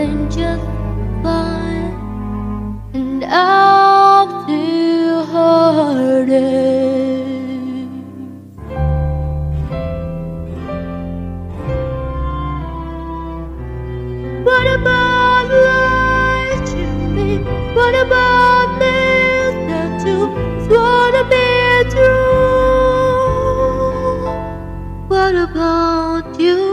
[0.00, 0.64] than just
[1.22, 1.92] fun,
[2.94, 6.40] and I'll do harder.
[14.48, 16.82] What about life to
[17.16, 17.28] me?
[17.74, 20.14] What about myself to
[20.64, 21.50] swore to be
[21.92, 22.64] true?
[25.08, 26.69] What about you?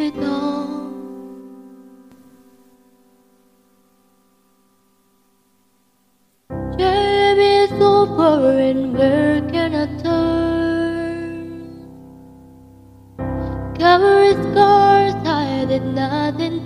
[0.00, 0.16] it
[8.20, 11.50] over and where can I turn?
[13.78, 16.59] Cover scars, I did nothing